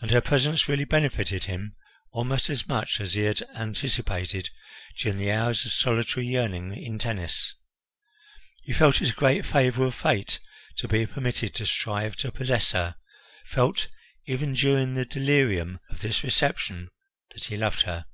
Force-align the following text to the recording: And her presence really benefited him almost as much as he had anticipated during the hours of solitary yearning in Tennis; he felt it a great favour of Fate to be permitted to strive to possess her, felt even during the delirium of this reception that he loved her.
And 0.00 0.10
her 0.10 0.20
presence 0.20 0.68
really 0.68 0.84
benefited 0.84 1.44
him 1.44 1.74
almost 2.10 2.50
as 2.50 2.68
much 2.68 3.00
as 3.00 3.14
he 3.14 3.22
had 3.22 3.40
anticipated 3.56 4.50
during 4.98 5.16
the 5.16 5.30
hours 5.30 5.64
of 5.64 5.72
solitary 5.72 6.26
yearning 6.26 6.74
in 6.76 6.98
Tennis; 6.98 7.54
he 8.64 8.74
felt 8.74 9.00
it 9.00 9.08
a 9.08 9.14
great 9.14 9.46
favour 9.46 9.86
of 9.86 9.94
Fate 9.94 10.38
to 10.76 10.86
be 10.86 11.06
permitted 11.06 11.54
to 11.54 11.64
strive 11.64 12.14
to 12.16 12.30
possess 12.30 12.72
her, 12.72 12.96
felt 13.46 13.88
even 14.26 14.52
during 14.52 14.92
the 14.92 15.06
delirium 15.06 15.80
of 15.88 16.02
this 16.02 16.22
reception 16.22 16.90
that 17.32 17.44
he 17.44 17.56
loved 17.56 17.80
her. 17.86 18.04